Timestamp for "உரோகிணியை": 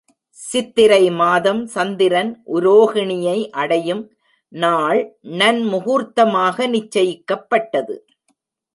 2.53-3.37